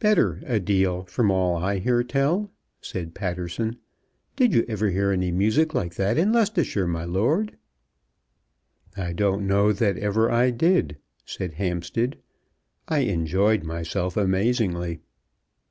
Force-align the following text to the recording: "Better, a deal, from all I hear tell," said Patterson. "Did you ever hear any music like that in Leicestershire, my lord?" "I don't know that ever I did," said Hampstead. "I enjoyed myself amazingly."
"Better, 0.00 0.42
a 0.44 0.60
deal, 0.60 1.04
from 1.04 1.30
all 1.30 1.56
I 1.56 1.78
hear 1.78 2.04
tell," 2.04 2.50
said 2.82 3.14
Patterson. 3.14 3.78
"Did 4.36 4.52
you 4.52 4.66
ever 4.68 4.90
hear 4.90 5.12
any 5.12 5.32
music 5.32 5.72
like 5.72 5.94
that 5.94 6.18
in 6.18 6.30
Leicestershire, 6.30 6.86
my 6.86 7.04
lord?" 7.06 7.56
"I 8.98 9.14
don't 9.14 9.46
know 9.46 9.72
that 9.72 9.96
ever 9.96 10.30
I 10.30 10.50
did," 10.50 10.98
said 11.24 11.54
Hampstead. 11.54 12.18
"I 12.86 12.98
enjoyed 12.98 13.64
myself 13.64 14.14
amazingly." 14.14 15.00